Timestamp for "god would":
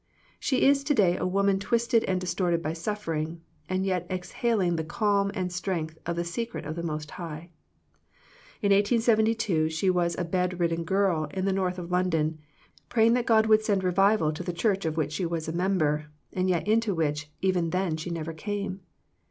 13.27-13.61